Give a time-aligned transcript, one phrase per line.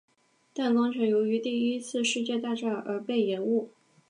[0.55, 3.69] 但工程由于第一次世界大战而被延误。